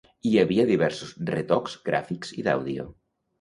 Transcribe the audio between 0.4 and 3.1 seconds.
havia diversos retocs gràfics i d'àudio.